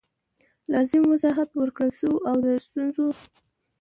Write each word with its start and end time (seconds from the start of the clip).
لازم 0.71 1.01
وضاحت 1.11 1.49
ورکړل 1.55 1.91
سو 2.01 2.11
او 2.29 2.35
د 2.45 2.47
ستونزو 2.65 3.07